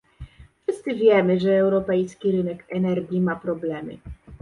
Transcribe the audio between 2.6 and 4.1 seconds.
energii ma problemy